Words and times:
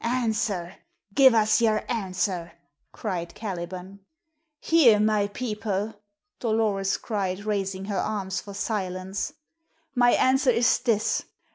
"Answer! 0.03 0.77
Give 1.13 1.35
us 1.35 1.61
yer 1.61 1.85
answer!" 1.87 2.53
cried 2.91 3.35
Caliban. 3.35 3.99
"Hear, 4.59 4.99
my 4.99 5.27
people!" 5.27 5.93
Dolores 6.39 6.97
cried, 6.97 7.45
raising 7.45 7.85
her 7.85 7.99
arms 7.99 8.41
for 8.41 8.55
silence. 8.55 9.33
"My 9.93 10.13
answer 10.13 10.49
is 10.49 10.79
this. 10.79 11.25